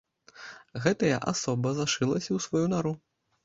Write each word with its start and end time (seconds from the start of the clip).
Гэтая 0.85 1.21
асоба 1.33 1.75
зашылася 1.83 2.27
ў 2.33 2.39
сваю 2.51 2.67
нару. 2.77 2.99